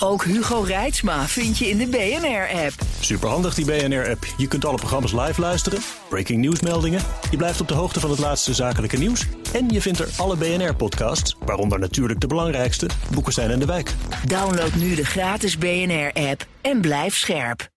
Ook 0.00 0.24
Hugo 0.24 0.60
Reitsma 0.60 1.26
vind 1.26 1.58
je 1.58 1.68
in 1.68 1.78
de 1.78 1.86
BNR-app. 1.86 2.72
Superhandig 3.00 3.54
die 3.54 3.64
BNR-app. 3.64 4.24
Je 4.36 4.48
kunt 4.48 4.64
alle 4.64 4.76
programma's 4.76 5.12
live 5.12 5.40
luisteren, 5.40 5.78
breaking 6.08 6.40
nieuwsmeldingen. 6.40 7.00
Je 7.30 7.36
blijft 7.36 7.60
op 7.60 7.68
de 7.68 7.74
hoogte 7.74 8.00
van 8.00 8.10
het 8.10 8.18
laatste 8.18 8.54
zakelijke 8.54 8.96
nieuws. 8.96 9.26
En 9.54 9.68
je 9.68 9.80
vindt 9.80 9.98
er 9.98 10.08
alle 10.16 10.36
BNR-podcasts, 10.36 11.36
waaronder 11.44 11.78
natuurlijk 11.78 12.20
de 12.20 12.26
belangrijkste, 12.26 12.86
Boekestein 13.14 13.50
en 13.50 13.58
de 13.58 13.66
Wijk. 13.66 13.94
Download 14.26 14.74
nu 14.74 14.94
de 14.94 15.04
gratis 15.04 15.58
BNR-app 15.58 16.46
en 16.60 16.80
blijf 16.80 17.16
scherp. 17.16 17.68